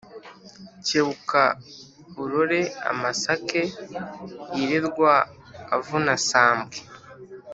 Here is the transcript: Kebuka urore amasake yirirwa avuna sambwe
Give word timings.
Kebuka 0.85 1.43
urore 2.21 2.61
amasake 2.91 3.61
yirirwa 4.55 5.13
avuna 5.75 6.13
sambwe 6.29 6.77